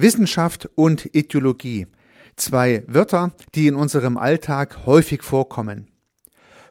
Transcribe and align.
Wissenschaft 0.00 0.68
und 0.74 1.14
Ideologie. 1.14 1.86
Zwei 2.36 2.84
Wörter, 2.86 3.32
die 3.54 3.66
in 3.66 3.74
unserem 3.74 4.16
Alltag 4.16 4.86
häufig 4.86 5.22
vorkommen. 5.22 5.88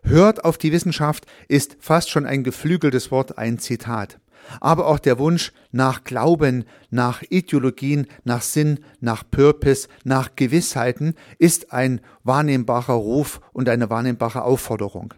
Hört 0.03 0.45
auf 0.45 0.57
die 0.57 0.71
Wissenschaft 0.71 1.25
ist 1.47 1.77
fast 1.79 2.09
schon 2.09 2.25
ein 2.25 2.43
geflügeltes 2.43 3.11
Wort, 3.11 3.37
ein 3.37 3.59
Zitat. 3.59 4.19
Aber 4.61 4.87
auch 4.87 4.99
der 4.99 5.19
Wunsch 5.19 5.51
nach 5.71 6.03
Glauben, 6.03 6.63
nach 6.89 7.21
Ideologien, 7.29 8.07
nach 8.23 8.41
Sinn, 8.41 8.79
nach 8.99 9.23
Purpose, 9.29 9.87
nach 10.03 10.35
Gewissheiten 10.35 11.15
ist 11.37 11.71
ein 11.73 12.01
wahrnehmbarer 12.23 12.93
Ruf 12.93 13.41
und 13.51 13.69
eine 13.69 13.89
wahrnehmbare 13.89 14.43
Aufforderung. 14.43 15.13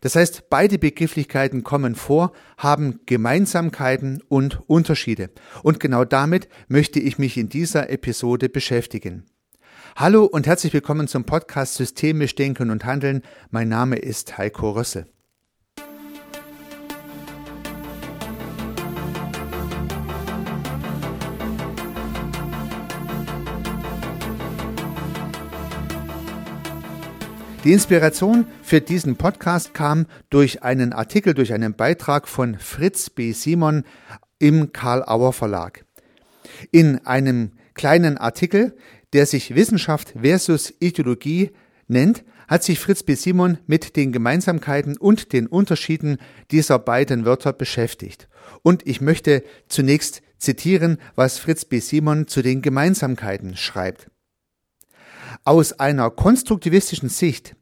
Das 0.00 0.16
heißt, 0.16 0.50
beide 0.50 0.78
Begrifflichkeiten 0.78 1.64
kommen 1.64 1.94
vor, 1.94 2.32
haben 2.58 3.00
Gemeinsamkeiten 3.06 4.22
und 4.28 4.60
Unterschiede. 4.68 5.30
Und 5.62 5.80
genau 5.80 6.04
damit 6.04 6.48
möchte 6.68 7.00
ich 7.00 7.18
mich 7.18 7.36
in 7.36 7.48
dieser 7.48 7.90
Episode 7.90 8.48
beschäftigen. 8.48 9.24
Hallo 9.96 10.24
und 10.24 10.46
herzlich 10.46 10.72
willkommen 10.74 11.08
zum 11.08 11.24
Podcast 11.24 11.74
Systemisch 11.74 12.34
Denken 12.34 12.70
und 12.70 12.84
Handeln. 12.84 13.22
Mein 13.50 13.68
Name 13.68 13.96
ist 13.96 14.36
Heiko 14.36 14.70
Rössel. 14.70 15.06
Die 27.66 27.72
Inspiration 27.72 28.46
für 28.62 28.80
diesen 28.80 29.16
Podcast 29.16 29.74
kam 29.74 30.06
durch 30.30 30.62
einen 30.62 30.92
Artikel, 30.92 31.34
durch 31.34 31.52
einen 31.52 31.74
Beitrag 31.74 32.28
von 32.28 32.56
Fritz 32.60 33.10
B. 33.10 33.32
Simon 33.32 33.82
im 34.38 34.72
Karl 34.72 35.02
Auer 35.02 35.32
Verlag. 35.32 35.84
In 36.70 37.04
einem 37.04 37.50
kleinen 37.74 38.18
Artikel, 38.18 38.76
der 39.14 39.26
sich 39.26 39.56
Wissenschaft 39.56 40.14
versus 40.22 40.74
Ideologie 40.78 41.50
nennt, 41.88 42.22
hat 42.46 42.62
sich 42.62 42.78
Fritz 42.78 43.02
B. 43.02 43.16
Simon 43.16 43.58
mit 43.66 43.96
den 43.96 44.12
Gemeinsamkeiten 44.12 44.96
und 44.96 45.32
den 45.32 45.48
Unterschieden 45.48 46.18
dieser 46.52 46.78
beiden 46.78 47.24
Wörter 47.24 47.52
beschäftigt. 47.52 48.28
Und 48.62 48.86
ich 48.86 49.00
möchte 49.00 49.42
zunächst 49.66 50.22
zitieren, 50.38 50.98
was 51.16 51.38
Fritz 51.38 51.64
B. 51.64 51.80
Simon 51.80 52.28
zu 52.28 52.42
den 52.42 52.62
Gemeinsamkeiten 52.62 53.56
schreibt. 53.56 54.06
Aus 55.46 55.74
einer 55.74 56.10
konstruktivistischen 56.10 57.08
Sicht 57.08 57.54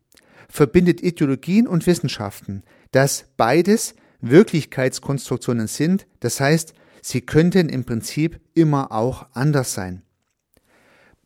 verbindet 0.48 1.02
Ideologien 1.02 1.68
und 1.68 1.86
Wissenschaften, 1.86 2.62
dass 2.92 3.26
beides 3.36 3.94
Wirklichkeitskonstruktionen 4.22 5.66
sind, 5.66 6.06
das 6.20 6.40
heißt, 6.40 6.72
sie 7.02 7.20
könnten 7.20 7.68
im 7.68 7.84
Prinzip 7.84 8.40
immer 8.54 8.90
auch 8.90 9.26
anders 9.34 9.74
sein. 9.74 10.00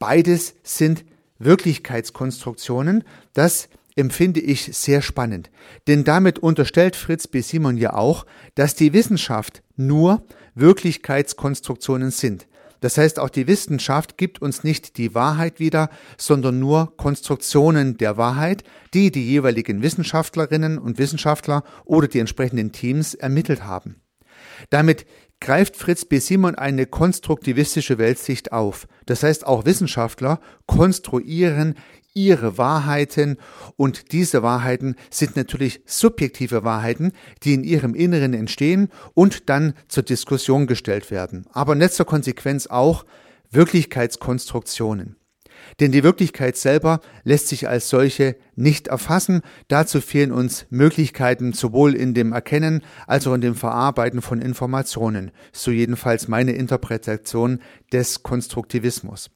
Beides 0.01 0.57
sind 0.65 1.05
Wirklichkeitskonstruktionen, 1.39 3.05
das 3.35 3.69
empfinde 3.95 4.41
ich 4.41 4.77
sehr 4.77 5.01
spannend, 5.01 5.51
denn 5.87 6.03
damit 6.03 6.41
unterstellt 6.41 6.97
Fritz 6.97 7.29
B. 7.29 7.41
Simon 7.41 7.77
ja 7.77 7.95
auch, 7.95 8.27
dass 8.57 8.75
die 8.75 8.93
Wissenschaft 8.93 9.63
nur 9.77 10.25
Wirklichkeitskonstruktionen 10.57 12.11
sind. 12.11 12.49
Das 12.81 12.99
heißt, 12.99 13.19
auch 13.19 13.31
die 13.31 13.47
Wissenschaft 13.47 14.17
gibt 14.17 14.41
uns 14.41 14.65
nicht 14.65 14.97
die 14.99 15.15
Wahrheit 15.15 15.61
wieder, 15.61 15.91
sondern 16.17 16.59
nur 16.59 16.97
Konstruktionen 16.97 17.97
der 17.99 18.17
Wahrheit, 18.17 18.65
die 18.95 19.11
die 19.11 19.27
jeweiligen 19.27 19.83
Wissenschaftlerinnen 19.83 20.79
und 20.79 20.99
Wissenschaftler 20.99 21.65
oder 21.85 22.09
die 22.09 22.21
entsprechenden 22.21 22.73
Teams 22.73 23.15
ermittelt 23.15 23.65
haben. 23.65 24.03
Damit 24.71 25.07
greift 25.41 25.77
Fritz 25.77 26.05
B. 26.05 26.19
Simon 26.19 26.57
eine 26.57 26.87
konstruktivistische 26.87 27.99
Weltsicht 27.99 28.53
auf. 28.53 28.89
Das 29.07 29.23
heißt, 29.23 29.47
auch 29.47 29.65
Wissenschaftler 29.65 30.41
konstruieren 30.67 31.77
ihre 32.27 32.59
Wahrheiten 32.59 33.37
und 33.77 34.13
diese 34.13 34.43
Wahrheiten 34.43 34.97
sind 35.11 35.37
natürlich 35.37 35.81
subjektive 35.87 36.65
Wahrheiten, 36.65 37.13
die 37.45 37.55
in 37.55 37.65
ihrem 37.65 37.95
Inneren 37.95 38.35
entstehen 38.35 38.89
und 39.15 39.49
dann 39.49 39.75
zur 39.87 40.03
Diskussion 40.03 40.67
gestellt 40.67 41.11
werden. 41.11 41.47
Aber 41.53 41.75
in 41.75 41.79
letzter 41.79 42.05
Konsequenz 42.05 42.67
auch 42.67 43.05
Wirklichkeitskonstruktionen. 43.51 45.17
Denn 45.81 45.93
die 45.93 46.05
Wirklichkeit 46.05 46.57
selber 46.57 47.01
lässt 47.25 47.49
sich 47.49 47.69
als 47.69 47.89
solche 47.89 48.37
nicht 48.55 48.89
erfassen. 48.89 49.43
Dazu 49.69 50.01
fehlen 50.01 50.33
uns 50.33 50.67
Möglichkeiten 50.71 51.53
sowohl 51.53 51.95
in 51.95 52.15
dem 52.15 52.33
Erkennen 52.33 52.83
als 53.07 53.27
auch 53.27 53.35
in 53.35 53.41
dem 53.41 53.55
Verarbeiten 53.55 54.23
von 54.23 54.41
Informationen. 54.41 55.31
So 55.53 55.71
jedenfalls 55.71 56.29
meine 56.29 56.53
Interpretation 56.53 57.61
des 57.93 58.23
Konstruktivismus. 58.23 59.31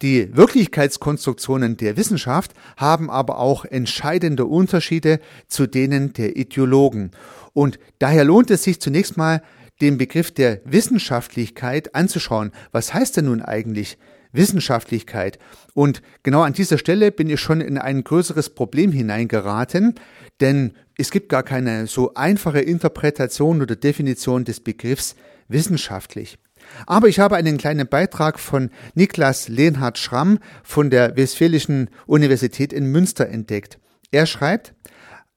Die 0.00 0.36
Wirklichkeitskonstruktionen 0.36 1.76
der 1.76 1.96
Wissenschaft 1.96 2.52
haben 2.76 3.10
aber 3.10 3.38
auch 3.38 3.64
entscheidende 3.64 4.44
Unterschiede 4.44 5.18
zu 5.48 5.66
denen 5.66 6.12
der 6.12 6.36
Ideologen. 6.36 7.10
Und 7.52 7.80
daher 7.98 8.24
lohnt 8.24 8.50
es 8.52 8.62
sich 8.62 8.80
zunächst 8.80 9.16
mal, 9.16 9.42
den 9.80 9.98
Begriff 9.98 10.30
der 10.30 10.60
Wissenschaftlichkeit 10.64 11.94
anzuschauen. 11.94 12.52
Was 12.72 12.94
heißt 12.94 13.16
denn 13.16 13.26
nun 13.26 13.42
eigentlich 13.42 13.98
Wissenschaftlichkeit? 14.32 15.38
Und 15.74 16.02
genau 16.22 16.42
an 16.42 16.52
dieser 16.52 16.78
Stelle 16.78 17.10
bin 17.10 17.28
ich 17.30 17.40
schon 17.40 17.60
in 17.60 17.78
ein 17.78 18.04
größeres 18.04 18.50
Problem 18.50 18.92
hineingeraten, 18.92 19.94
denn 20.40 20.74
es 20.96 21.10
gibt 21.10 21.28
gar 21.28 21.42
keine 21.42 21.86
so 21.86 22.14
einfache 22.14 22.60
Interpretation 22.60 23.62
oder 23.62 23.76
Definition 23.76 24.44
des 24.44 24.60
Begriffs 24.60 25.16
wissenschaftlich. 25.48 26.38
Aber 26.86 27.08
ich 27.08 27.18
habe 27.18 27.36
einen 27.36 27.58
kleinen 27.58 27.88
Beitrag 27.88 28.38
von 28.38 28.70
Niklas 28.94 29.48
Lehnhard 29.48 29.98
Schramm 29.98 30.38
von 30.62 30.90
der 30.90 31.16
Westfälischen 31.16 31.90
Universität 32.06 32.72
in 32.72 32.86
Münster 32.86 33.28
entdeckt. 33.28 33.78
Er 34.10 34.26
schreibt, 34.26 34.74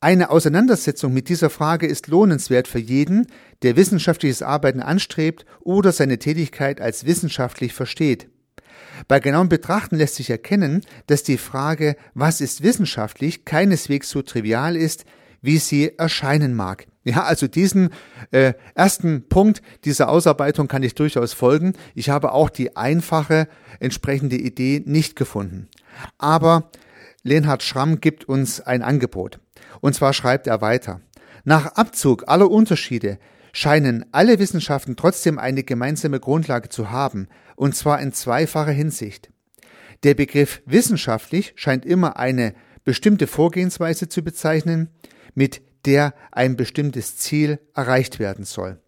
eine 0.03 0.31
Auseinandersetzung 0.31 1.13
mit 1.13 1.29
dieser 1.29 1.51
Frage 1.51 1.85
ist 1.85 2.07
lohnenswert 2.07 2.67
für 2.67 2.79
jeden, 2.79 3.27
der 3.61 3.75
wissenschaftliches 3.75 4.41
Arbeiten 4.41 4.79
anstrebt 4.79 5.45
oder 5.59 5.91
seine 5.91 6.17
Tätigkeit 6.17 6.81
als 6.81 7.05
wissenschaftlich 7.05 7.73
versteht. 7.73 8.27
Bei 9.07 9.19
genauem 9.19 9.49
Betrachten 9.49 9.97
lässt 9.97 10.15
sich 10.15 10.31
erkennen, 10.31 10.81
dass 11.05 11.21
die 11.21 11.37
Frage, 11.37 11.95
was 12.15 12.41
ist 12.41 12.63
wissenschaftlich, 12.63 13.45
keineswegs 13.45 14.09
so 14.09 14.23
trivial 14.23 14.75
ist, 14.75 15.05
wie 15.41 15.59
sie 15.59 15.97
erscheinen 15.97 16.55
mag. 16.55 16.87
Ja, 17.03 17.23
also 17.23 17.47
diesen 17.47 17.89
äh, 18.29 18.53
ersten 18.75 19.27
Punkt 19.27 19.61
dieser 19.85 20.09
Ausarbeitung 20.09 20.67
kann 20.67 20.83
ich 20.83 20.93
durchaus 20.93 21.33
folgen. 21.33 21.73
Ich 21.95 22.09
habe 22.09 22.31
auch 22.31 22.49
die 22.49 22.75
einfache 22.75 23.47
entsprechende 23.79 24.35
Idee 24.35 24.83
nicht 24.85 25.15
gefunden. 25.15 25.67
Aber 26.19 26.69
Lenhard 27.23 27.63
Schramm 27.63 28.01
gibt 28.01 28.25
uns 28.25 28.61
ein 28.61 28.83
Angebot. 28.83 29.39
Und 29.79 29.95
zwar 29.95 30.13
schreibt 30.13 30.45
er 30.45 30.61
weiter. 30.61 31.01
Nach 31.43 31.65
Abzug 31.73 32.27
aller 32.27 32.49
Unterschiede 32.51 33.17
scheinen 33.51 34.05
alle 34.11 34.37
Wissenschaften 34.37 34.95
trotzdem 34.95 35.39
eine 35.39 35.63
gemeinsame 35.63 36.19
Grundlage 36.19 36.69
zu 36.69 36.91
haben, 36.91 37.27
und 37.55 37.75
zwar 37.75 37.99
in 37.99 38.13
zweifacher 38.13 38.71
Hinsicht. 38.71 39.31
Der 40.03 40.13
Begriff 40.13 40.61
wissenschaftlich 40.65 41.53
scheint 41.55 41.85
immer 41.85 42.17
eine 42.17 42.53
bestimmte 42.83 43.27
Vorgehensweise 43.27 44.07
zu 44.07 44.23
bezeichnen, 44.23 44.89
mit 45.33 45.61
der 45.85 46.13
ein 46.31 46.55
bestimmtes 46.55 47.17
Ziel 47.17 47.59
erreicht 47.73 48.19
werden 48.19 48.45
soll. 48.45 48.79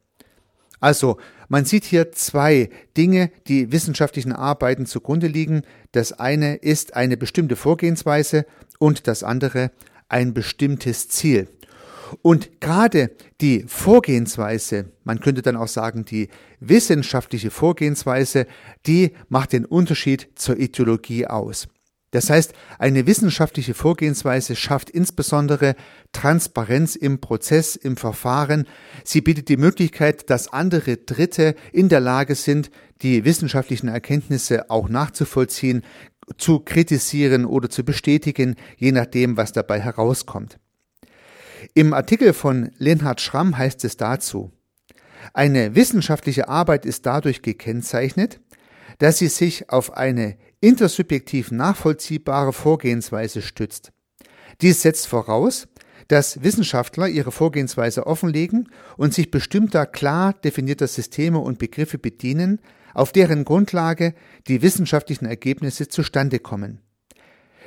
Also, 0.79 1.17
man 1.47 1.63
sieht 1.63 1.85
hier 1.85 2.11
zwei 2.11 2.69
Dinge, 2.97 3.31
die 3.47 3.71
wissenschaftlichen 3.71 4.33
Arbeiten 4.33 4.85
zugrunde 4.85 5.27
liegen. 5.27 5.61
Das 5.93 6.11
eine 6.11 6.55
ist 6.55 6.95
eine 6.95 7.15
bestimmte 7.15 7.55
Vorgehensweise 7.55 8.45
und 8.79 9.07
das 9.07 9.23
andere 9.23 9.71
ein 10.09 10.33
bestimmtes 10.33 11.07
Ziel. 11.07 11.47
Und 12.21 12.59
gerade 12.59 13.11
die 13.41 13.63
Vorgehensweise, 13.67 14.91
man 15.03 15.19
könnte 15.19 15.41
dann 15.41 15.55
auch 15.55 15.67
sagen, 15.67 16.05
die 16.05 16.29
wissenschaftliche 16.59 17.49
Vorgehensweise, 17.49 18.45
die 18.85 19.13
macht 19.29 19.53
den 19.53 19.65
Unterschied 19.65 20.29
zur 20.35 20.57
Ideologie 20.59 21.27
aus. 21.27 21.67
Das 22.13 22.29
heißt, 22.29 22.53
eine 22.77 23.07
wissenschaftliche 23.07 23.73
Vorgehensweise 23.73 24.55
schafft 24.55 24.91
insbesondere 24.91 25.75
Transparenz 26.11 26.95
im 26.95 27.19
Prozess, 27.19 27.75
im 27.75 27.97
Verfahren. 27.97 28.67
Sie 29.03 29.21
bietet 29.21 29.49
die 29.49 29.57
Möglichkeit, 29.57 30.29
dass 30.29 30.53
andere 30.53 30.97
Dritte 30.97 31.55
in 31.71 31.89
der 31.89 32.01
Lage 32.01 32.35
sind, 32.35 32.69
die 33.01 33.25
wissenschaftlichen 33.25 33.87
Erkenntnisse 33.87 34.69
auch 34.69 34.89
nachzuvollziehen, 34.89 35.81
zu 36.37 36.59
kritisieren 36.59 37.45
oder 37.45 37.67
zu 37.71 37.83
bestätigen, 37.83 38.57
je 38.77 38.91
nachdem, 38.91 39.35
was 39.35 39.51
dabei 39.51 39.81
herauskommt. 39.81 40.59
Im 41.73 41.95
Artikel 41.95 42.33
von 42.33 42.69
Lenhard 42.77 43.21
Schramm 43.21 43.57
heißt 43.57 43.83
es 43.85 43.97
dazu, 43.97 44.51
eine 45.33 45.73
wissenschaftliche 45.73 46.47
Arbeit 46.47 46.85
ist 46.85 47.07
dadurch 47.07 47.41
gekennzeichnet, 47.41 48.39
dass 48.99 49.17
sie 49.17 49.29
sich 49.29 49.71
auf 49.71 49.97
eine 49.97 50.37
intersubjektiv 50.63 51.51
nachvollziehbare 51.51 52.53
Vorgehensweise 52.53 53.41
stützt. 53.41 53.91
Dies 54.61 54.81
setzt 54.81 55.07
voraus, 55.07 55.67
dass 56.07 56.41
Wissenschaftler 56.41 57.09
ihre 57.09 57.33
Vorgehensweise 57.33 58.07
offenlegen 58.07 58.69
und 58.95 59.13
sich 59.13 59.29
bestimmter 59.29 59.85
klar 59.85 60.31
definierter 60.31 60.87
Systeme 60.87 61.39
und 61.39 61.59
Begriffe 61.59 61.97
bedienen, 61.97 62.61
auf 62.93 63.11
deren 63.11 63.43
Grundlage 63.43 64.13
die 64.47 64.61
wissenschaftlichen 64.61 65.25
Ergebnisse 65.25 65.89
zustande 65.89 66.39
kommen. 66.39 66.79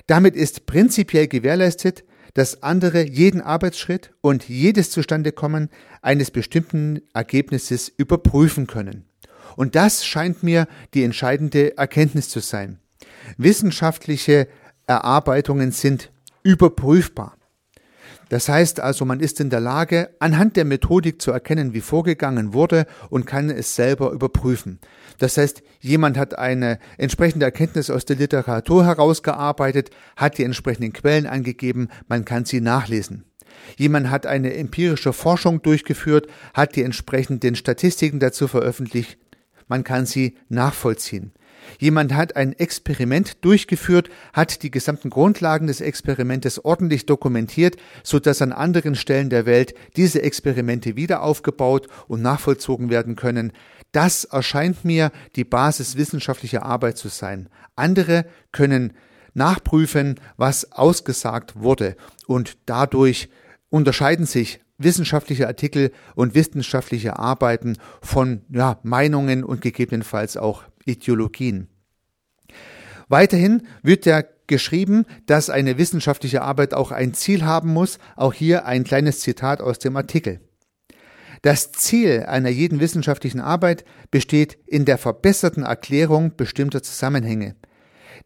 Damit 0.06 0.34
ist 0.34 0.64
prinzipiell 0.64 1.28
gewährleistet, 1.28 2.02
dass 2.32 2.62
andere 2.62 3.06
jeden 3.06 3.43
Arbeitsschritt 3.43 4.14
und 4.22 4.48
jedes 4.48 4.90
Zustandekommen 4.90 5.69
eines 6.00 6.31
bestimmten 6.31 7.02
Ergebnisses 7.12 7.90
überprüfen 7.90 8.66
können. 8.66 9.04
Und 9.56 9.75
das 9.75 10.06
scheint 10.06 10.43
mir 10.43 10.66
die 10.94 11.02
entscheidende 11.02 11.76
Erkenntnis 11.76 12.31
zu 12.31 12.40
sein. 12.40 12.78
Wissenschaftliche 13.37 14.49
Erarbeitungen 14.87 15.73
sind 15.73 16.11
überprüfbar. 16.43 17.37
Das 18.28 18.49
heißt 18.49 18.81
also, 18.81 19.05
man 19.05 19.20
ist 19.20 19.40
in 19.40 19.50
der 19.50 19.61
Lage, 19.61 20.11
anhand 20.19 20.56
der 20.56 20.64
Methodik 20.64 21.23
zu 21.23 21.31
erkennen, 21.31 21.75
wie 21.75 21.81
vorgegangen 21.81 22.52
wurde 22.52 22.87
und 23.08 23.25
kann 23.25 23.50
es 23.50 23.76
selber 23.76 24.11
überprüfen. 24.11 24.81
Das 25.19 25.37
heißt, 25.37 25.62
jemand 25.81 26.19
hat 26.19 26.37
eine 26.37 26.81
entsprechende 26.99 27.46
Erkenntnis 27.46 27.88
aus 27.88 28.05
der 28.05 28.17
Literatur 28.17 28.84
herausgearbeitet, 28.84 29.90
hat 30.17 30.38
die 30.38 30.44
entsprechenden 30.44 30.93
Quellen 30.93 31.26
angegeben, 31.26 31.88
man 32.08 32.25
kann 32.25 32.44
sie 32.44 32.61
nachlesen. 32.61 33.25
Jemand 33.76 34.11
hat 34.11 34.26
eine 34.26 34.55
empirische 34.55 35.12
Forschung 35.12 35.62
durchgeführt, 35.62 36.26
hat 36.52 36.75
die 36.75 36.82
entsprechenden 36.82 37.55
Statistiken 37.55 38.19
dazu 38.19 38.49
veröffentlicht, 38.49 39.19
man 39.69 39.84
kann 39.84 40.05
sie 40.05 40.37
nachvollziehen. 40.49 41.32
Jemand 41.78 42.14
hat 42.14 42.36
ein 42.36 42.52
Experiment 42.52 43.44
durchgeführt, 43.44 44.08
hat 44.32 44.62
die 44.62 44.70
gesamten 44.70 45.10
Grundlagen 45.10 45.66
des 45.66 45.80
Experimentes 45.80 46.64
ordentlich 46.64 47.06
dokumentiert, 47.06 47.76
so 48.02 48.18
dass 48.18 48.42
an 48.42 48.52
anderen 48.52 48.94
Stellen 48.94 49.30
der 49.30 49.46
Welt 49.46 49.74
diese 49.96 50.22
Experimente 50.22 50.96
wieder 50.96 51.22
aufgebaut 51.22 51.88
und 52.08 52.22
nachvollzogen 52.22 52.90
werden 52.90 53.16
können. 53.16 53.52
Das 53.92 54.24
erscheint 54.24 54.84
mir 54.84 55.10
die 55.36 55.44
Basis 55.44 55.96
wissenschaftlicher 55.96 56.64
Arbeit 56.64 56.98
zu 56.98 57.08
sein. 57.08 57.48
Andere 57.76 58.26
können 58.52 58.92
nachprüfen, 59.34 60.19
was 60.36 60.72
ausgesagt 60.72 61.56
wurde 61.56 61.96
und 62.26 62.56
dadurch 62.66 63.28
unterscheiden 63.69 64.26
sich 64.26 64.60
wissenschaftliche 64.78 65.46
Artikel 65.46 65.92
und 66.14 66.34
wissenschaftliche 66.34 67.19
Arbeiten 67.19 67.78
von 68.02 68.42
ja, 68.50 68.78
Meinungen 68.82 69.44
und 69.44 69.60
gegebenenfalls 69.60 70.36
auch 70.36 70.64
Ideologien. 70.86 71.68
Weiterhin 73.08 73.66
wird 73.82 74.06
ja 74.06 74.22
geschrieben, 74.46 75.04
dass 75.26 75.50
eine 75.50 75.78
wissenschaftliche 75.78 76.42
Arbeit 76.42 76.74
auch 76.74 76.90
ein 76.90 77.14
Ziel 77.14 77.44
haben 77.44 77.72
muss. 77.72 77.98
Auch 78.16 78.32
hier 78.32 78.66
ein 78.66 78.84
kleines 78.84 79.20
Zitat 79.20 79.60
aus 79.60 79.78
dem 79.78 79.96
Artikel. 79.96 80.40
Das 81.42 81.72
Ziel 81.72 82.24
einer 82.26 82.48
jeden 82.48 82.80
wissenschaftlichen 82.80 83.40
Arbeit 83.40 83.84
besteht 84.10 84.58
in 84.66 84.84
der 84.84 84.98
verbesserten 84.98 85.64
Erklärung 85.64 86.34
bestimmter 86.36 86.82
Zusammenhänge. 86.82 87.56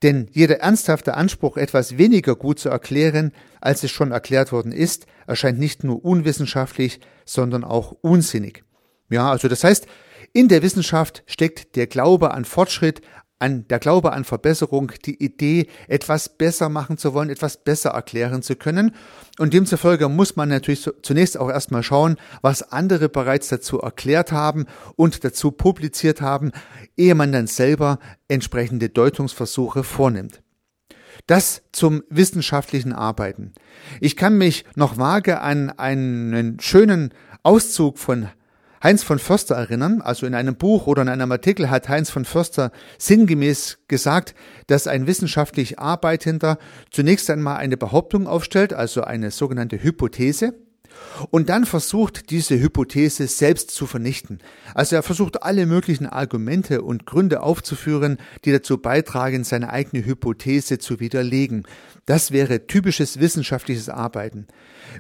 Denn 0.02 0.28
jeder 0.32 0.60
ernsthafte 0.60 1.14
Anspruch, 1.14 1.56
etwas 1.56 1.98
weniger 1.98 2.36
gut 2.36 2.58
zu 2.58 2.68
erklären, 2.68 3.32
als 3.60 3.82
es 3.82 3.90
schon 3.90 4.12
erklärt 4.12 4.52
worden 4.52 4.72
ist, 4.72 5.06
erscheint 5.26 5.58
nicht 5.58 5.84
nur 5.84 6.02
unwissenschaftlich, 6.04 7.00
sondern 7.26 7.64
auch 7.64 7.92
unsinnig. 8.00 8.64
Ja, 9.10 9.30
also 9.30 9.48
das 9.48 9.64
heißt, 9.64 9.86
in 10.32 10.49
der 10.49 10.62
Wissenschaft 10.62 11.23
steckt 11.27 11.77
der 11.77 11.87
Glaube 11.87 12.32
an 12.32 12.44
Fortschritt, 12.44 13.00
an 13.41 13.67
der 13.69 13.79
Glaube 13.79 14.12
an 14.12 14.25
Verbesserung, 14.25 14.93
die 15.05 15.23
Idee, 15.23 15.67
etwas 15.88 16.29
besser 16.29 16.69
machen 16.69 16.99
zu 16.99 17.15
wollen, 17.15 17.31
etwas 17.31 17.56
besser 17.56 17.91
erklären 17.91 18.43
zu 18.43 18.55
können. 18.55 18.94
Und 19.38 19.55
demzufolge 19.55 20.09
muss 20.09 20.37
man 20.37 20.50
natürlich 20.50 20.88
zunächst 21.03 21.38
auch 21.38 21.49
erstmal 21.49 21.82
schauen, 21.82 22.17
was 22.43 22.71
andere 22.71 23.09
bereits 23.09 23.49
dazu 23.49 23.81
erklärt 23.81 24.31
haben 24.31 24.67
und 24.94 25.25
dazu 25.25 25.50
publiziert 25.53 26.21
haben, 26.21 26.53
ehe 26.97 27.15
man 27.15 27.32
dann 27.32 27.47
selber 27.47 27.99
entsprechende 28.29 28.91
Deutungsversuche 28.91 29.85
vornimmt. 29.85 30.43
Das 31.27 31.62
zum 31.73 32.03
wissenschaftlichen 32.11 32.93
Arbeiten. 32.93 33.53
Ich 34.00 34.17
kann 34.17 34.37
mich 34.37 34.65
noch 34.75 34.99
vage 34.99 35.41
an 35.41 35.71
einen 35.71 36.61
schönen 36.61 37.15
Auszug 37.43 37.99
von 37.99 38.29
Heinz 38.82 39.03
von 39.03 39.19
Förster 39.19 39.55
erinnern. 39.55 40.00
Also 40.00 40.27
in 40.27 40.35
einem 40.35 40.56
Buch 40.56 40.87
oder 40.87 41.03
in 41.03 41.09
einem 41.09 41.31
Artikel 41.31 41.71
hat 41.71 41.88
Heinz 41.88 42.11
von 42.11 42.25
Förster 42.25 42.73
sinngemäß 42.99 43.79
gesagt, 43.88 44.35
dass 44.67 44.87
ein 44.87 45.06
wissenschaftlich 45.06 45.79
Arbeitender 45.79 46.59
zunächst 46.91 47.29
einmal 47.31 47.56
eine 47.56 47.77
Behauptung 47.77 48.27
aufstellt, 48.27 48.73
also 48.73 49.03
eine 49.03 49.31
sogenannte 49.31 49.82
Hypothese, 49.82 50.55
und 51.31 51.48
dann 51.48 51.66
versucht, 51.66 52.31
diese 52.31 52.58
Hypothese 52.58 53.26
selbst 53.26 53.70
zu 53.70 53.87
vernichten. 53.87 54.38
Also 54.75 54.96
er 54.96 55.02
versucht 55.02 55.42
alle 55.42 55.66
möglichen 55.66 56.06
Argumente 56.06 56.82
und 56.82 57.06
Gründe 57.06 57.42
aufzuführen, 57.42 58.19
die 58.44 58.52
dazu 58.52 58.78
beitragen, 58.78 59.44
seine 59.44 59.70
eigene 59.70 60.04
Hypothese 60.04 60.78
zu 60.78 61.00
widerlegen. 61.00 61.66
Das 62.06 62.32
wäre 62.32 62.66
typisches 62.66 63.20
wissenschaftliches 63.20 63.88
Arbeiten. 63.88 64.46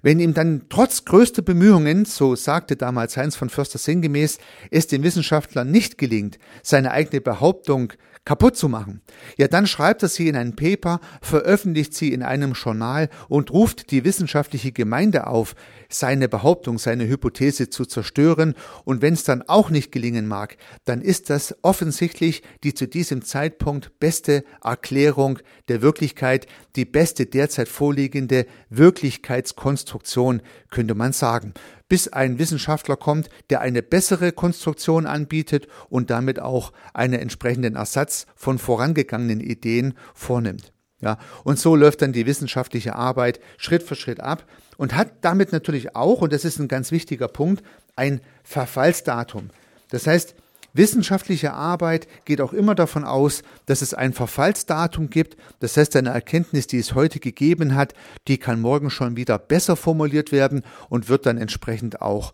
Wenn 0.02 0.20
ihm 0.20 0.34
dann 0.34 0.66
trotz 0.68 1.04
größter 1.04 1.42
Bemühungen, 1.42 2.04
so 2.04 2.36
sagte 2.36 2.76
damals 2.76 3.16
Heinz 3.16 3.36
von 3.36 3.50
Förster 3.50 3.78
sinngemäß, 3.78 4.38
es 4.70 4.86
dem 4.86 5.02
Wissenschaftler 5.02 5.64
nicht 5.64 5.98
gelingt, 5.98 6.38
seine 6.62 6.92
eigene 6.92 7.20
Behauptung 7.20 7.92
kaputt 8.30 8.56
zu 8.56 8.68
machen. 8.68 9.00
Ja, 9.38 9.48
dann 9.48 9.66
schreibt 9.66 10.04
er 10.04 10.08
sie 10.08 10.28
in 10.28 10.36
ein 10.36 10.54
Paper, 10.54 11.00
veröffentlicht 11.20 11.94
sie 11.94 12.12
in 12.12 12.22
einem 12.22 12.52
Journal 12.52 13.08
und 13.28 13.50
ruft 13.50 13.90
die 13.90 14.04
wissenschaftliche 14.04 14.70
Gemeinde 14.70 15.26
auf, 15.26 15.56
seine 15.88 16.28
Behauptung, 16.28 16.78
seine 16.78 17.08
Hypothese 17.08 17.70
zu 17.70 17.84
zerstören. 17.86 18.54
Und 18.84 19.02
wenn 19.02 19.14
es 19.14 19.24
dann 19.24 19.42
auch 19.48 19.70
nicht 19.70 19.90
gelingen 19.90 20.28
mag, 20.28 20.58
dann 20.84 21.02
ist 21.02 21.28
das 21.28 21.56
offensichtlich 21.62 22.44
die 22.62 22.72
zu 22.72 22.86
diesem 22.86 23.22
Zeitpunkt 23.22 23.98
beste 23.98 24.44
Erklärung 24.62 25.40
der 25.66 25.82
Wirklichkeit, 25.82 26.46
die 26.76 26.84
beste 26.84 27.26
derzeit 27.26 27.66
vorliegende 27.68 28.46
Wirklichkeitskonstruktion, 28.68 30.40
könnte 30.70 30.94
man 30.94 31.12
sagen 31.12 31.52
bis 31.90 32.08
ein 32.08 32.38
Wissenschaftler 32.38 32.96
kommt, 32.96 33.28
der 33.50 33.60
eine 33.60 33.82
bessere 33.82 34.32
Konstruktion 34.32 35.06
anbietet 35.06 35.66
und 35.90 36.08
damit 36.08 36.40
auch 36.40 36.72
einen 36.94 37.20
entsprechenden 37.20 37.76
Ersatz 37.76 38.26
von 38.36 38.58
vorangegangenen 38.58 39.40
Ideen 39.40 39.94
vornimmt. 40.14 40.72
Ja, 41.02 41.18
und 41.44 41.58
so 41.58 41.76
läuft 41.76 42.02
dann 42.02 42.12
die 42.12 42.26
wissenschaftliche 42.26 42.94
Arbeit 42.94 43.40
Schritt 43.56 43.82
für 43.82 43.96
Schritt 43.96 44.20
ab 44.20 44.46
und 44.76 44.94
hat 44.94 45.10
damit 45.22 45.50
natürlich 45.50 45.96
auch, 45.96 46.20
und 46.20 46.32
das 46.32 46.44
ist 46.44 46.58
ein 46.58 46.68
ganz 46.68 46.92
wichtiger 46.92 47.26
Punkt, 47.26 47.64
ein 47.96 48.20
Verfallsdatum. 48.44 49.50
Das 49.90 50.06
heißt, 50.06 50.34
Wissenschaftliche 50.72 51.52
Arbeit 51.52 52.06
geht 52.24 52.40
auch 52.40 52.52
immer 52.52 52.74
davon 52.74 53.04
aus, 53.04 53.42
dass 53.66 53.82
es 53.82 53.94
ein 53.94 54.12
Verfallsdatum 54.12 55.10
gibt. 55.10 55.36
Das 55.58 55.76
heißt, 55.76 55.96
eine 55.96 56.10
Erkenntnis, 56.10 56.66
die 56.66 56.78
es 56.78 56.94
heute 56.94 57.18
gegeben 57.18 57.74
hat, 57.74 57.94
die 58.28 58.38
kann 58.38 58.60
morgen 58.60 58.90
schon 58.90 59.16
wieder 59.16 59.38
besser 59.38 59.76
formuliert 59.76 60.32
werden 60.32 60.62
und 60.88 61.08
wird 61.08 61.26
dann 61.26 61.38
entsprechend 61.38 62.00
auch 62.00 62.32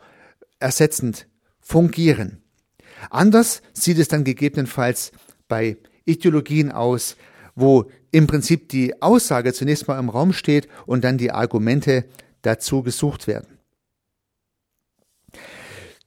ersetzend 0.60 1.26
fungieren. 1.60 2.42
Anders 3.10 3.62
sieht 3.72 3.98
es 3.98 4.08
dann 4.08 4.24
gegebenenfalls 4.24 5.12
bei 5.48 5.76
Ideologien 6.04 6.72
aus, 6.72 7.16
wo 7.54 7.90
im 8.10 8.26
Prinzip 8.26 8.68
die 8.68 9.02
Aussage 9.02 9.52
zunächst 9.52 9.88
mal 9.88 9.98
im 9.98 10.08
Raum 10.08 10.32
steht 10.32 10.68
und 10.86 11.04
dann 11.04 11.18
die 11.18 11.32
Argumente 11.32 12.04
dazu 12.42 12.82
gesucht 12.82 13.26
werden. 13.26 13.55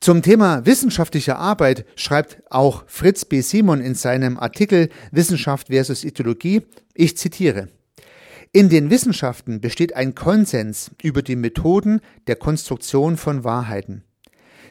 Zum 0.01 0.21
Thema 0.21 0.65
wissenschaftliche 0.65 1.35
Arbeit 1.35 1.85
schreibt 1.95 2.41
auch 2.49 2.85
Fritz 2.87 3.25
B. 3.25 3.41
Simon 3.41 3.81
in 3.81 3.95
seinem 3.95 4.39
Artikel 4.39 4.89
Wissenschaft 5.11 5.67
versus 5.67 6.05
Ideologie, 6.05 6.61
ich 6.93 7.17
zitiere, 7.17 7.67
in 8.51 8.69
den 8.69 8.89
Wissenschaften 8.89 9.61
besteht 9.61 9.95
ein 9.95 10.15
Konsens 10.15 10.89
über 11.03 11.21
die 11.21 11.35
Methoden 11.35 12.01
der 12.25 12.35
Konstruktion 12.35 13.15
von 13.15 13.43
Wahrheiten. 13.43 14.03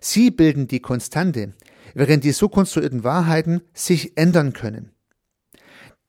Sie 0.01 0.33
bilden 0.33 0.67
die 0.67 0.81
Konstante, 0.81 1.53
während 1.95 2.25
die 2.25 2.33
so 2.33 2.49
konstruierten 2.49 3.05
Wahrheiten 3.05 3.61
sich 3.75 4.17
ändern 4.17 4.53
können. 4.53 4.91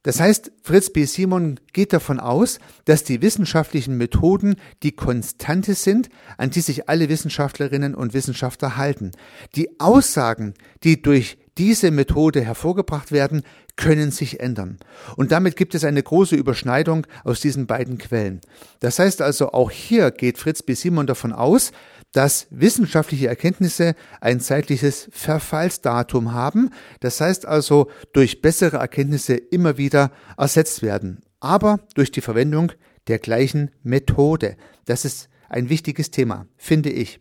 Das 0.03 0.21
heißt, 0.21 0.51
Fritz 0.63 0.91
B. 0.91 1.03
Simon 1.05 1.59
geht 1.73 1.91
davon 1.91 2.21
aus, 2.21 2.59
dass 2.85 3.03
die 3.03 3.21
wissenschaftlichen 3.21 3.97
Methoden 3.97 4.55
die 4.81 4.93
Konstante 4.93 5.73
sind, 5.73 6.09
an 6.37 6.51
die 6.51 6.61
sich 6.61 6.87
alle 6.87 7.09
Wissenschaftlerinnen 7.09 7.95
und 7.95 8.13
Wissenschaftler 8.13 8.77
halten. 8.77 9.11
Die 9.55 9.79
Aussagen, 9.79 10.53
die 10.83 11.01
durch 11.01 11.37
diese 11.59 11.91
Methode 11.91 12.41
hervorgebracht 12.41 13.11
werden, 13.11 13.43
können 13.75 14.11
sich 14.11 14.39
ändern. 14.39 14.77
Und 15.17 15.31
damit 15.31 15.57
gibt 15.57 15.75
es 15.75 15.83
eine 15.83 16.01
große 16.01 16.35
Überschneidung 16.35 17.05
aus 17.25 17.41
diesen 17.41 17.67
beiden 17.67 17.97
Quellen. 17.97 18.39
Das 18.79 18.97
heißt 18.97 19.21
also, 19.21 19.51
auch 19.51 19.69
hier 19.69 20.11
geht 20.11 20.37
Fritz 20.37 20.63
B. 20.63 20.73
Simon 20.73 21.05
davon 21.05 21.33
aus, 21.33 21.71
dass 22.13 22.47
wissenschaftliche 22.49 23.27
Erkenntnisse 23.27 23.95
ein 24.21 24.39
zeitliches 24.39 25.09
Verfallsdatum 25.11 26.33
haben. 26.33 26.71
Das 27.01 27.19
heißt 27.21 27.45
also, 27.45 27.91
durch 28.13 28.41
bessere 28.41 28.77
Erkenntnisse 28.77 29.35
immer 29.35 29.77
wieder 29.77 30.11
ersetzt 30.37 30.81
werden. 30.81 31.21
Aber 31.41 31.81
durch 31.93 32.11
die 32.11 32.21
Verwendung 32.21 32.71
der 33.07 33.19
gleichen 33.19 33.71
Methode. 33.83 34.55
Das 34.85 35.03
ist 35.03 35.29
ein 35.49 35.69
wichtiges 35.69 36.09
Thema, 36.09 36.47
finde 36.57 36.89
ich. 36.89 37.19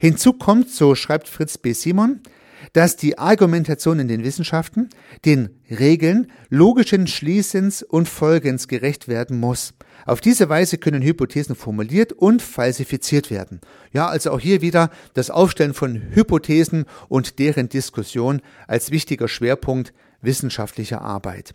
Hinzu 0.00 0.34
kommt, 0.34 0.70
so 0.70 0.94
schreibt 0.94 1.28
Fritz 1.28 1.58
B. 1.58 1.72
Simon, 1.72 2.20
dass 2.72 2.96
die 2.96 3.18
Argumentation 3.18 3.98
in 3.98 4.08
den 4.08 4.24
Wissenschaften 4.24 4.88
den 5.24 5.50
Regeln 5.70 6.30
logischen 6.48 7.06
Schließens 7.06 7.82
und 7.82 8.08
Folgens 8.08 8.68
gerecht 8.68 9.08
werden 9.08 9.38
muss. 9.38 9.74
Auf 10.06 10.20
diese 10.20 10.48
Weise 10.48 10.78
können 10.78 11.02
Hypothesen 11.02 11.54
formuliert 11.54 12.12
und 12.12 12.42
falsifiziert 12.42 13.30
werden. 13.30 13.60
Ja, 13.92 14.08
also 14.08 14.32
auch 14.32 14.40
hier 14.40 14.60
wieder 14.60 14.90
das 15.14 15.30
Aufstellen 15.30 15.74
von 15.74 16.02
Hypothesen 16.14 16.84
und 17.08 17.38
deren 17.38 17.68
Diskussion 17.68 18.42
als 18.66 18.90
wichtiger 18.90 19.28
Schwerpunkt 19.28 19.92
wissenschaftlicher 20.20 21.00
Arbeit. 21.00 21.54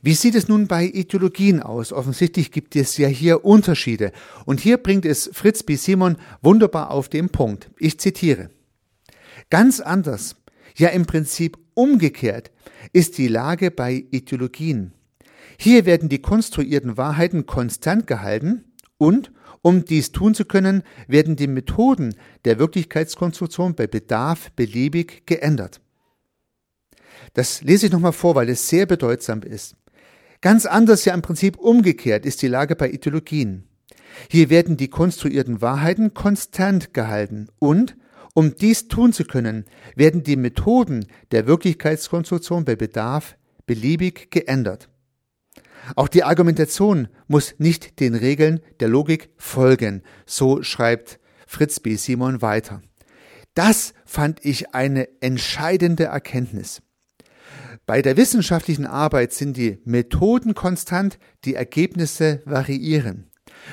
Wie 0.00 0.14
sieht 0.14 0.34
es 0.34 0.48
nun 0.48 0.68
bei 0.68 0.84
Ideologien 0.84 1.60
aus? 1.60 1.92
Offensichtlich 1.92 2.50
gibt 2.50 2.76
es 2.76 2.96
ja 2.96 3.08
hier 3.08 3.44
Unterschiede. 3.44 4.12
Und 4.46 4.60
hier 4.60 4.78
bringt 4.78 5.04
es 5.04 5.28
Fritz 5.32 5.62
B. 5.62 5.76
Simon 5.76 6.16
wunderbar 6.40 6.90
auf 6.90 7.08
den 7.08 7.28
Punkt. 7.28 7.70
Ich 7.78 8.00
zitiere. 8.00 8.50
Ganz 9.52 9.80
anders, 9.80 10.36
ja 10.76 10.88
im 10.88 11.04
Prinzip 11.04 11.58
umgekehrt, 11.74 12.50
ist 12.94 13.18
die 13.18 13.28
Lage 13.28 13.70
bei 13.70 14.06
Ideologien. 14.10 14.94
Hier 15.58 15.84
werden 15.84 16.08
die 16.08 16.22
konstruierten 16.22 16.96
Wahrheiten 16.96 17.44
konstant 17.44 18.06
gehalten 18.06 18.64
und, 18.96 19.30
um 19.60 19.84
dies 19.84 20.10
tun 20.10 20.34
zu 20.34 20.46
können, 20.46 20.82
werden 21.06 21.36
die 21.36 21.48
Methoden 21.48 22.14
der 22.46 22.58
Wirklichkeitskonstruktion 22.58 23.74
bei 23.74 23.86
Bedarf 23.86 24.50
beliebig 24.52 25.26
geändert. 25.26 25.82
Das 27.34 27.60
lese 27.60 27.84
ich 27.84 27.92
nochmal 27.92 28.14
vor, 28.14 28.34
weil 28.34 28.48
es 28.48 28.70
sehr 28.70 28.86
bedeutsam 28.86 29.42
ist. 29.42 29.76
Ganz 30.40 30.64
anders, 30.64 31.04
ja 31.04 31.12
im 31.12 31.20
Prinzip 31.20 31.58
umgekehrt 31.58 32.24
ist 32.24 32.40
die 32.40 32.48
Lage 32.48 32.74
bei 32.74 32.90
Ideologien. 32.90 33.68
Hier 34.30 34.48
werden 34.48 34.78
die 34.78 34.88
konstruierten 34.88 35.60
Wahrheiten 35.60 36.14
konstant 36.14 36.94
gehalten 36.94 37.48
und, 37.58 37.96
um 38.34 38.56
dies 38.56 38.88
tun 38.88 39.12
zu 39.12 39.24
können, 39.24 39.64
werden 39.94 40.22
die 40.22 40.36
Methoden 40.36 41.06
der 41.30 41.46
Wirklichkeitskonstruktion 41.46 42.64
bei 42.64 42.76
Bedarf 42.76 43.36
beliebig 43.66 44.30
geändert. 44.30 44.88
Auch 45.96 46.08
die 46.08 46.24
Argumentation 46.24 47.08
muss 47.26 47.54
nicht 47.58 48.00
den 48.00 48.14
Regeln 48.14 48.60
der 48.80 48.88
Logik 48.88 49.30
folgen, 49.36 50.02
so 50.26 50.62
schreibt 50.62 51.18
Fritz 51.46 51.80
B. 51.80 51.96
Simon 51.96 52.40
weiter. 52.40 52.82
Das 53.54 53.92
fand 54.06 54.44
ich 54.44 54.74
eine 54.74 55.08
entscheidende 55.20 56.04
Erkenntnis. 56.04 56.80
Bei 57.84 58.00
der 58.00 58.16
wissenschaftlichen 58.16 58.86
Arbeit 58.86 59.32
sind 59.32 59.56
die 59.56 59.78
Methoden 59.84 60.54
konstant, 60.54 61.18
die 61.44 61.54
Ergebnisse 61.54 62.40
variieren. 62.44 63.30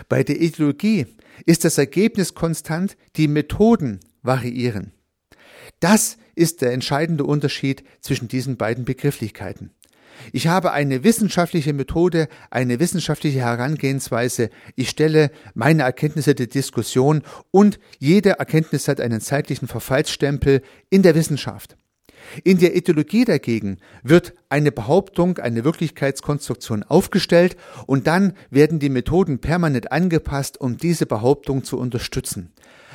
Bei 0.10 0.24
der 0.24 0.42
Ideologie 0.42 1.06
ist 1.46 1.64
das 1.64 1.78
Ergebnis 1.78 2.34
konstant, 2.34 2.98
die 3.16 3.28
Methoden 3.28 4.00
variieren. 4.22 4.94
Das 5.80 6.18
ist 6.36 6.62
der 6.62 6.74
entscheidende 6.74 7.24
Unterschied 7.24 7.84
zwischen 8.02 8.28
diesen 8.28 8.58
beiden 8.58 8.86
Begrifflichkeiten. 8.86 9.72
Ich 10.34 10.48
habe 10.48 10.72
eine 10.72 11.04
wissenschaftliche 11.04 11.74
Methode, 11.74 12.28
eine 12.50 12.80
wissenschaftliche 12.80 13.40
Herangehensweise. 13.40 14.50
Ich 14.76 14.90
stelle 14.90 15.32
meine 15.54 15.84
Erkenntnisse 15.84 16.36
der 16.36 16.48
Diskussion 16.48 17.24
und 17.52 17.80
jede 18.00 18.32
Erkenntnis 18.32 18.88
hat 18.88 19.00
einen 19.00 19.22
zeitlichen 19.22 19.68
Verfallsstempel 19.68 20.62
in 20.90 21.04
der 21.04 21.16
Wissenschaft. 21.16 21.78
In 22.44 22.60
der 22.60 22.76
Ethologie 22.76 23.26
dagegen 23.26 23.78
wird 24.04 24.34
eine 24.50 24.72
Behauptung, 24.72 25.38
eine 25.38 25.64
Wirklichkeitskonstruktion 25.64 26.84
aufgestellt 26.84 27.56
und 27.86 28.08
dann 28.08 28.34
werden 28.50 28.80
die 28.80 28.90
Methoden 28.90 29.40
permanent 29.40 29.92
angepasst, 29.92 30.60
um 30.60 30.78
diese 30.78 31.06
Behauptung 31.06 31.64
zu 31.64 31.78
unterstützen. 31.78 32.54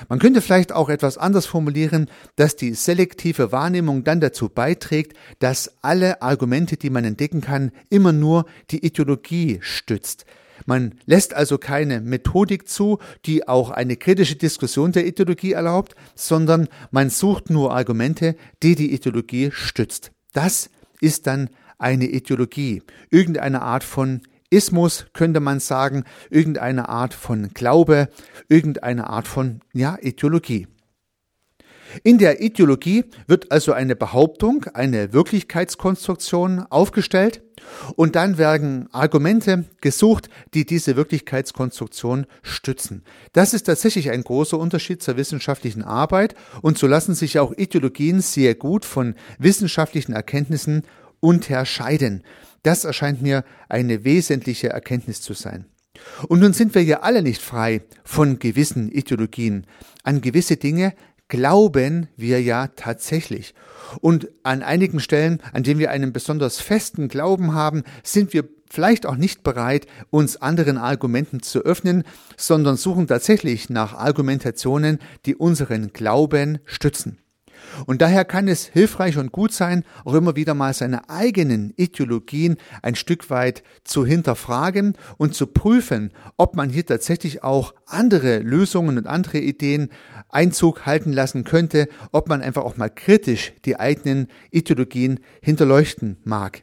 Man 0.08 0.18
könnte 0.18 0.40
vielleicht 0.40 0.72
auch 0.72 0.88
etwas 0.88 1.18
anders 1.18 1.46
formulieren, 1.46 2.10
dass 2.36 2.56
die 2.56 2.74
selektive 2.74 3.52
Wahrnehmung 3.52 4.04
dann 4.04 4.20
dazu 4.20 4.48
beiträgt, 4.48 5.16
dass 5.38 5.76
alle 5.82 6.20
Argumente, 6.22 6.76
die 6.76 6.90
man 6.90 7.04
entdecken 7.04 7.40
kann, 7.40 7.70
immer 7.90 8.12
nur 8.12 8.46
die 8.70 8.84
Ideologie 8.84 9.58
stützt. 9.62 10.26
Man 10.66 10.94
lässt 11.06 11.34
also 11.34 11.58
keine 11.58 12.00
Methodik 12.00 12.68
zu, 12.68 12.98
die 13.26 13.48
auch 13.48 13.70
eine 13.70 13.96
kritische 13.96 14.36
Diskussion 14.36 14.92
der 14.92 15.06
Ideologie 15.06 15.52
erlaubt, 15.52 15.94
sondern 16.14 16.68
man 16.90 17.10
sucht 17.10 17.50
nur 17.50 17.74
Argumente, 17.74 18.36
die 18.62 18.74
die 18.74 18.92
Ideologie 18.92 19.50
stützt. 19.52 20.12
Das 20.32 20.70
ist 21.00 21.26
dann 21.26 21.50
eine 21.78 22.06
Ideologie, 22.06 22.82
irgendeine 23.10 23.62
Art 23.62 23.84
von 23.84 24.22
Ismus 24.50 25.06
könnte 25.12 25.40
man 25.40 25.58
sagen, 25.58 26.04
irgendeine 26.30 26.88
Art 26.88 27.12
von 27.12 27.50
Glaube, 27.54 28.08
irgendeine 28.48 29.08
Art 29.08 29.26
von 29.26 29.60
ja, 29.72 29.98
Ideologie. 30.00 30.68
In 32.02 32.18
der 32.18 32.40
Ideologie 32.40 33.04
wird 33.26 33.52
also 33.52 33.72
eine 33.72 33.96
Behauptung, 33.96 34.64
eine 34.74 35.12
Wirklichkeitskonstruktion 35.12 36.60
aufgestellt 36.70 37.42
und 37.96 38.16
dann 38.16 38.36
werden 38.38 38.88
Argumente 38.92 39.64
gesucht, 39.80 40.28
die 40.54 40.66
diese 40.66 40.96
Wirklichkeitskonstruktion 40.96 42.26
stützen. 42.42 43.04
Das 43.32 43.54
ist 43.54 43.64
tatsächlich 43.64 44.10
ein 44.10 44.24
großer 44.24 44.58
Unterschied 44.58 45.02
zur 45.02 45.16
wissenschaftlichen 45.16 45.82
Arbeit 45.82 46.34
und 46.62 46.78
so 46.78 46.86
lassen 46.86 47.14
sich 47.14 47.38
auch 47.38 47.52
Ideologien 47.56 48.20
sehr 48.20 48.54
gut 48.54 48.84
von 48.84 49.14
wissenschaftlichen 49.38 50.12
Erkenntnissen 50.12 50.82
unterscheiden. 51.20 52.22
Das 52.62 52.84
erscheint 52.84 53.22
mir 53.22 53.44
eine 53.68 54.04
wesentliche 54.04 54.70
Erkenntnis 54.70 55.20
zu 55.20 55.34
sein. 55.34 55.66
Und 56.28 56.40
nun 56.40 56.52
sind 56.52 56.74
wir 56.74 56.82
ja 56.82 57.00
alle 57.00 57.22
nicht 57.22 57.40
frei 57.40 57.82
von 58.04 58.38
gewissen 58.38 58.90
Ideologien. 58.90 59.66
An 60.02 60.20
gewisse 60.20 60.56
Dinge 60.56 60.94
glauben 61.28 62.08
wir 62.16 62.42
ja 62.42 62.68
tatsächlich. 62.68 63.54
Und 64.00 64.28
an 64.42 64.62
einigen 64.62 65.00
Stellen, 65.00 65.40
an 65.52 65.62
denen 65.62 65.80
wir 65.80 65.90
einen 65.90 66.12
besonders 66.12 66.60
festen 66.60 67.08
Glauben 67.08 67.54
haben, 67.54 67.84
sind 68.02 68.32
wir 68.32 68.48
vielleicht 68.68 69.06
auch 69.06 69.16
nicht 69.16 69.42
bereit, 69.42 69.86
uns 70.10 70.36
anderen 70.36 70.78
Argumenten 70.78 71.42
zu 71.42 71.60
öffnen, 71.60 72.02
sondern 72.36 72.76
suchen 72.76 73.06
tatsächlich 73.06 73.70
nach 73.70 73.94
Argumentationen, 73.94 74.98
die 75.26 75.36
unseren 75.36 75.92
Glauben 75.92 76.58
stützen. 76.64 77.18
Und 77.86 78.02
daher 78.02 78.24
kann 78.24 78.48
es 78.48 78.66
hilfreich 78.66 79.16
und 79.16 79.32
gut 79.32 79.52
sein, 79.52 79.84
auch 80.04 80.14
immer 80.14 80.36
wieder 80.36 80.54
mal 80.54 80.72
seine 80.74 81.08
eigenen 81.08 81.72
Ideologien 81.76 82.56
ein 82.82 82.94
Stück 82.94 83.30
weit 83.30 83.62
zu 83.84 84.04
hinterfragen 84.06 84.96
und 85.16 85.34
zu 85.34 85.46
prüfen, 85.46 86.12
ob 86.36 86.56
man 86.56 86.70
hier 86.70 86.86
tatsächlich 86.86 87.42
auch 87.42 87.74
andere 87.86 88.38
Lösungen 88.38 88.98
und 88.98 89.06
andere 89.06 89.38
Ideen 89.38 89.90
Einzug 90.28 90.86
halten 90.86 91.12
lassen 91.12 91.44
könnte, 91.44 91.88
ob 92.12 92.28
man 92.28 92.42
einfach 92.42 92.64
auch 92.64 92.76
mal 92.76 92.90
kritisch 92.90 93.52
die 93.64 93.78
eigenen 93.78 94.28
Ideologien 94.50 95.20
hinterleuchten 95.40 96.16
mag. 96.24 96.62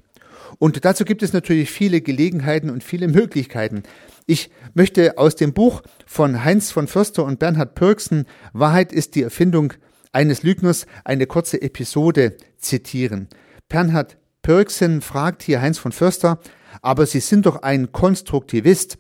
Und 0.59 0.83
dazu 0.83 1.05
gibt 1.05 1.23
es 1.23 1.33
natürlich 1.33 1.71
viele 1.71 2.01
Gelegenheiten 2.01 2.69
und 2.69 2.83
viele 2.83 3.07
Möglichkeiten. 3.07 3.83
Ich 4.25 4.49
möchte 4.73 5.17
aus 5.17 5.35
dem 5.35 5.53
Buch 5.53 5.81
von 6.05 6.43
Heinz 6.43 6.71
von 6.71 6.87
Förster 6.87 7.25
und 7.25 7.39
Bernhard 7.39 7.75
Pürksen 7.75 8.25
Wahrheit 8.53 8.91
ist 8.91 9.15
die 9.15 9.23
Erfindung 9.23 9.73
eines 10.11 10.43
Lügners 10.43 10.85
eine 11.03 11.27
kurze 11.27 11.61
Episode 11.61 12.37
zitieren. 12.57 13.27
Bernhard 13.69 14.17
Pörksen 14.41 15.01
fragt 15.01 15.43
hier 15.43 15.61
Heinz 15.61 15.77
von 15.77 15.91
Förster, 15.91 16.39
aber 16.81 17.05
Sie 17.05 17.19
sind 17.19 17.45
doch 17.45 17.61
ein 17.61 17.91
Konstruktivist. 17.91 18.97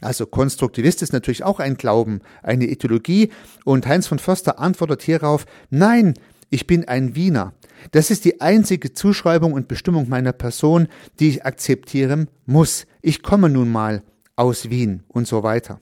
Also 0.00 0.26
Konstruktivist 0.26 1.02
ist 1.02 1.12
natürlich 1.12 1.44
auch 1.44 1.60
ein 1.60 1.76
Glauben, 1.76 2.20
eine 2.42 2.66
Ideologie. 2.66 3.30
Und 3.64 3.86
Heinz 3.86 4.06
von 4.06 4.18
Förster 4.18 4.58
antwortet 4.58 5.02
hierauf, 5.02 5.46
nein, 5.70 6.14
ich 6.50 6.66
bin 6.66 6.88
ein 6.88 7.14
Wiener. 7.14 7.54
Das 7.92 8.10
ist 8.10 8.24
die 8.24 8.40
einzige 8.40 8.92
Zuschreibung 8.92 9.52
und 9.52 9.68
Bestimmung 9.68 10.08
meiner 10.08 10.32
Person, 10.32 10.88
die 11.18 11.28
ich 11.28 11.46
akzeptieren 11.46 12.28
muss. 12.46 12.86
Ich 13.00 13.22
komme 13.22 13.48
nun 13.48 13.70
mal 13.70 14.02
aus 14.36 14.70
Wien 14.70 15.02
und 15.08 15.26
so 15.26 15.42
weiter. 15.42 15.80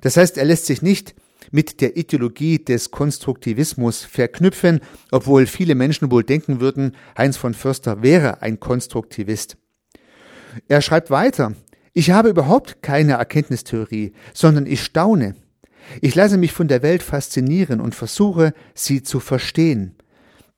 Das 0.00 0.16
heißt, 0.16 0.38
er 0.38 0.44
lässt 0.44 0.66
sich 0.66 0.82
nicht 0.82 1.14
mit 1.50 1.80
der 1.80 1.96
Ideologie 1.96 2.58
des 2.58 2.90
Konstruktivismus 2.90 4.04
verknüpfen, 4.04 4.80
obwohl 5.10 5.46
viele 5.46 5.74
Menschen 5.74 6.10
wohl 6.10 6.24
denken 6.24 6.60
würden, 6.60 6.96
Heinz 7.16 7.36
von 7.36 7.54
Förster 7.54 8.02
wäre 8.02 8.42
ein 8.42 8.60
Konstruktivist. 8.60 9.56
Er 10.68 10.80
schreibt 10.80 11.10
weiter, 11.10 11.54
ich 11.92 12.10
habe 12.10 12.28
überhaupt 12.28 12.82
keine 12.82 13.12
Erkenntnistheorie, 13.14 14.12
sondern 14.32 14.66
ich 14.66 14.82
staune. 14.82 15.36
Ich 16.00 16.14
lasse 16.14 16.38
mich 16.38 16.52
von 16.52 16.68
der 16.68 16.82
Welt 16.82 17.02
faszinieren 17.02 17.80
und 17.80 17.94
versuche, 17.94 18.52
sie 18.74 19.02
zu 19.02 19.20
verstehen. 19.20 19.94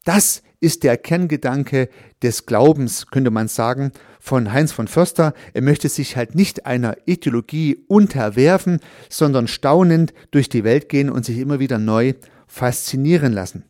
Das 0.04 0.42
ist 0.60 0.84
der 0.84 0.96
Kerngedanke 0.96 1.88
des 2.22 2.46
Glaubens, 2.46 3.06
könnte 3.08 3.30
man 3.30 3.48
sagen, 3.48 3.92
von 4.20 4.52
Heinz 4.52 4.72
von 4.72 4.88
Förster. 4.88 5.34
Er 5.54 5.62
möchte 5.62 5.88
sich 5.88 6.16
halt 6.16 6.34
nicht 6.34 6.66
einer 6.66 6.96
Ideologie 7.06 7.84
unterwerfen, 7.88 8.80
sondern 9.08 9.48
staunend 9.48 10.12
durch 10.30 10.48
die 10.48 10.64
Welt 10.64 10.88
gehen 10.88 11.10
und 11.10 11.24
sich 11.24 11.38
immer 11.38 11.60
wieder 11.60 11.78
neu 11.78 12.14
faszinieren 12.46 13.32
lassen. 13.32 13.64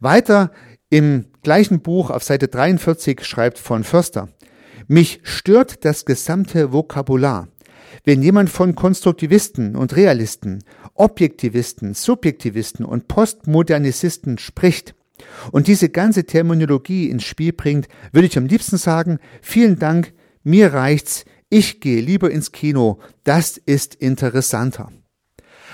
Weiter 0.00 0.50
im 0.90 1.26
gleichen 1.42 1.80
Buch 1.80 2.10
auf 2.10 2.22
Seite 2.22 2.48
43 2.48 3.24
schreibt 3.24 3.58
von 3.58 3.84
Förster, 3.84 4.28
mich 4.86 5.20
stört 5.22 5.84
das 5.84 6.06
gesamte 6.06 6.72
Vokabular. 6.72 7.48
Wenn 8.04 8.22
jemand 8.22 8.48
von 8.48 8.74
Konstruktivisten 8.74 9.76
und 9.76 9.96
Realisten, 9.96 10.64
Objektivisten, 10.94 11.94
Subjektivisten 11.94 12.84
und 12.84 13.08
Postmodernisisten 13.08 14.38
spricht, 14.38 14.94
und 15.52 15.66
diese 15.66 15.88
ganze 15.88 16.24
Terminologie 16.24 17.08
ins 17.08 17.24
Spiel 17.24 17.52
bringt, 17.52 17.88
würde 18.12 18.26
ich 18.26 18.38
am 18.38 18.46
liebsten 18.46 18.76
sagen, 18.76 19.18
vielen 19.42 19.78
Dank, 19.78 20.12
mir 20.42 20.72
reicht's, 20.72 21.24
ich 21.50 21.80
gehe 21.80 22.00
lieber 22.00 22.30
ins 22.30 22.52
Kino, 22.52 22.98
das 23.24 23.56
ist 23.56 23.94
interessanter. 23.94 24.90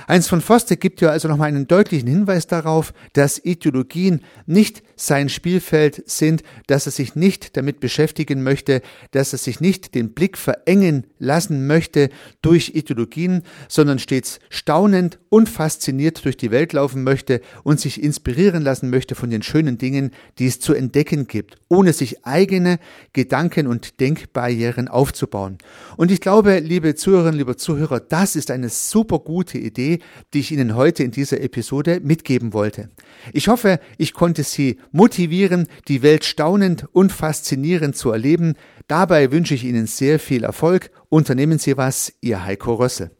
Heinz 0.07 0.29
von 0.29 0.41
Foster 0.41 0.77
gibt 0.77 1.01
ja 1.01 1.09
also 1.09 1.29
nochmal 1.29 1.49
einen 1.49 1.67
deutlichen 1.67 2.09
Hinweis 2.09 2.47
darauf, 2.47 2.93
dass 3.15 3.43
Ideologien 3.43 4.21
nicht 4.47 4.83
sein 4.97 5.29
Spielfeld 5.29 6.03
sind, 6.07 6.43
dass 6.67 6.87
er 6.87 6.93
sich 6.93 7.15
nicht 7.15 7.57
damit 7.57 7.81
beschäftigen 7.81 8.43
möchte, 8.43 8.83
dass 9.13 9.33
er 9.33 9.39
sich 9.39 9.61
nicht 9.61 9.95
den 9.95 10.13
Blick 10.13 10.37
verengen 10.37 11.07
lassen 11.25 11.67
möchte 11.67 12.11
durch 12.43 12.73
Ideologien, 12.75 13.43
sondern 13.69 13.99
stets 13.99 14.39
staunend 14.51 15.19
und 15.29 15.49
fasziniert 15.49 16.25
durch 16.25 16.37
die 16.37 16.51
Welt 16.51 16.73
laufen 16.73 17.03
möchte 17.03 17.41
und 17.65 17.81
sich 17.81 18.03
inspirieren 18.03 18.63
lassen 18.63 18.91
möchte 18.91 19.15
von 19.15 19.31
den 19.31 19.43
schönen 19.43 19.79
Dingen, 19.79 20.13
die 20.39 20.47
es 20.47 20.61
zu 20.61 20.75
entdecken 20.75 21.27
gibt, 21.27 21.57
ohne 21.69 21.93
sich 21.93 22.25
eigene 22.25 22.79
Gedanken 23.13 23.67
und 23.67 24.01
Denkbarrieren 24.01 24.89
aufzubauen. 24.89 25.59
Und 25.97 26.13
ich 26.13 26.21
glaube, 26.21 26.59
liebe 26.59 26.95
Zuhörerinnen, 26.95 27.39
liebe 27.39 27.57
Zuhörer, 27.57 28.01
das 28.01 28.37
ist 28.37 28.51
eine 28.51 28.69
super 28.69 29.19
gute 29.19 29.59
Idee, 29.59 29.99
die 30.33 30.41
ich 30.41 30.53
Ihnen 30.53 30.77
heute 30.77 31.03
in 31.03 31.11
dieser 31.11 31.41
Episode 31.41 32.01
mitgeben 32.01 32.53
wollte. 32.53 32.91
Ich 33.33 33.49
hoffe, 33.49 33.81
ich 33.99 34.13
konnte 34.13 34.43
Sie 34.43 34.79
motivieren, 34.93 35.67
die 35.89 36.03
Welt 36.03 36.25
staunend 36.25 36.87
und 36.93 37.13
faszinierend 37.13 37.97
zu 37.97 38.11
erleben. 38.11 38.55
Dabei 38.87 39.33
wünsche 39.33 39.55
ich 39.55 39.65
Ihnen 39.65 39.87
sehr 39.87 40.19
viel 40.19 40.45
Erfolg. 40.45 40.91
Unternehmen 41.09 41.59
Sie 41.59 41.77
was, 41.77 42.13
Ihr 42.21 42.45
Heiko 42.45 42.75
Rössel. 42.75 43.11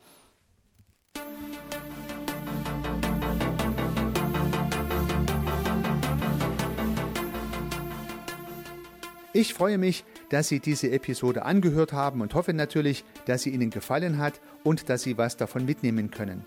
Ich 9.33 9.53
freue 9.53 9.79
mich, 9.79 10.05
dass 10.31 10.49
Sie 10.49 10.61
diese 10.61 10.91
Episode 10.93 11.45
angehört 11.45 11.93
haben 11.93 12.21
und 12.21 12.35
hoffe 12.35 12.53
natürlich, 12.53 13.05
dass 13.27 13.43
sie 13.43 13.51
Ihnen 13.51 13.71
gefallen 13.71 14.19
hat 14.19 14.41
und 14.63 14.89
dass 14.89 15.03
Sie 15.03 15.19
was 15.19 15.37
davon 15.37 15.65
mitnehmen 15.65 16.11
können. 16.11 16.45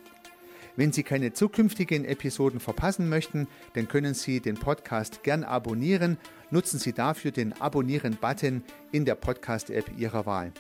Wenn 0.78 0.94
Sie 0.94 1.04
keine 1.04 1.34
zukünftigen 1.34 2.06
Episoden 2.06 2.60
verpassen 2.60 3.10
möchten, 3.10 3.48
dann 3.74 3.88
können 3.88 4.14
Sie 4.14 4.40
den 4.40 4.54
Podcast 4.56 5.24
gern 5.24 5.44
abonnieren. 5.44 6.20
Nutzen 6.52 6.78
Sie 6.80 6.94
dafür 6.94 7.32
den 7.32 7.60
Abonnieren-Button 7.60 8.64
in 8.92 9.04
der 9.04 9.16
Podcast-App 9.16 9.90
Ihrer 9.98 10.28
Wahl. 10.28 10.52